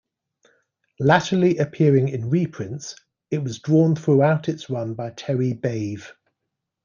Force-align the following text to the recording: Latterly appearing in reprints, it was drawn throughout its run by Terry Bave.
Latterly 0.99 1.59
appearing 1.59 2.07
in 2.09 2.27
reprints, 2.31 2.95
it 3.29 3.37
was 3.43 3.59
drawn 3.59 3.95
throughout 3.95 4.49
its 4.49 4.67
run 4.67 4.95
by 4.95 5.11
Terry 5.11 5.53
Bave. 5.53 6.11